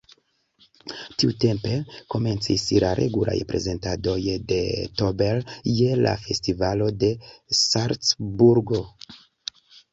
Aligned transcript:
Tiutempe 1.23 1.73
komencis 2.13 2.63
la 2.85 2.89
regulaj 3.01 3.35
prezentadoj 3.53 4.17
de 4.53 4.59
Tauber 5.03 5.47
je 5.83 6.01
la 6.07 6.17
Festivalo 6.25 6.91
de 7.07 7.13
Salcburgo. 7.63 8.85